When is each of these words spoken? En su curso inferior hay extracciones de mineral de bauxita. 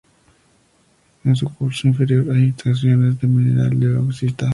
En 1.25 1.35
su 1.35 1.47
curso 1.53 1.87
inferior 1.87 2.31
hay 2.31 2.45
extracciones 2.47 3.21
de 3.21 3.27
mineral 3.27 3.79
de 3.79 3.93
bauxita. 3.93 4.49